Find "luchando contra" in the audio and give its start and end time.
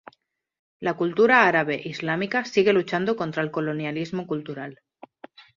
2.73-3.43